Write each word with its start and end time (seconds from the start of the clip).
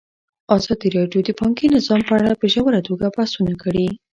ازادي 0.57 0.87
راډیو 0.97 1.19
د 1.25 1.29
بانکي 1.39 1.65
نظام 1.75 2.01
په 2.07 2.13
اړه 2.19 2.31
په 2.41 2.45
ژوره 2.53 2.79
توګه 2.87 3.13
بحثونه 3.15 3.53
کړي. 3.63 3.87